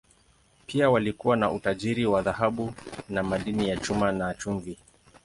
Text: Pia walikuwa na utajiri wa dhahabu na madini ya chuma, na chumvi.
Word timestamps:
Pia 0.67 0.89
walikuwa 0.89 1.37
na 1.37 1.51
utajiri 1.51 2.05
wa 2.05 2.21
dhahabu 2.21 2.73
na 3.09 3.23
madini 3.23 3.69
ya 3.69 3.77
chuma, 3.77 4.11
na 4.11 4.33
chumvi. 4.33 4.77